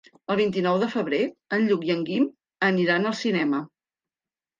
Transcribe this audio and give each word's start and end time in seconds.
El 0.35 0.37
vint-i-nou 0.37 0.77
de 0.83 0.87
febrer 0.93 1.19
en 1.57 1.65
Lluc 1.71 1.85
i 1.87 1.91
en 1.95 2.01
Guim 2.07 2.25
aniran 2.69 3.05
al 3.11 3.15
cinema. 3.21 3.61